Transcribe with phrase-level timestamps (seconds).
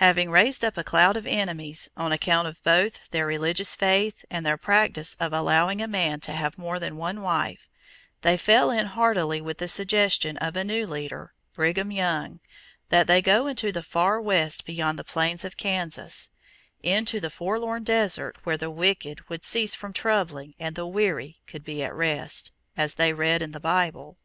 [0.00, 4.46] Having raised up a cloud of enemies on account of both their religious faith and
[4.46, 7.68] their practice of allowing a man to have more than one wife,
[8.22, 12.40] they fell in heartily with the suggestion of a new leader, Brigham Young,
[12.88, 16.30] that they go into the Far West beyond the plains of Kansas
[16.82, 21.62] into the forlorn desert where the wicked would cease from troubling and the weary could
[21.62, 24.16] be at rest, as they read in the Bible.